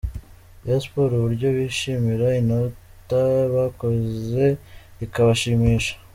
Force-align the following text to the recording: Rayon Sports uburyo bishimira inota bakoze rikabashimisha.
Rayon 0.63 0.81
Sports 0.85 1.13
uburyo 1.17 1.47
bishimira 1.57 2.27
inota 2.41 3.19
bakoze 3.55 4.45
rikabashimisha. 4.99 5.93